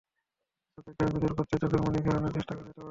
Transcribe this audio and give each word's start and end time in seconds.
চোখের 0.73 0.93
ক্লান্তি 0.97 1.19
দূর 1.23 1.33
করতে 1.37 1.55
চোখের 1.61 1.81
মণি 1.83 1.99
ঘোরানোর 2.05 2.33
চেষ্টা 2.35 2.53
করা 2.53 2.61
যেতে 2.61 2.67
পারে। 2.67 2.79